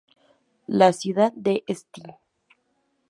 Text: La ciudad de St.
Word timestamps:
La 0.67 0.93
ciudad 0.93 1.31
de 1.35 1.63
St. 1.67 2.01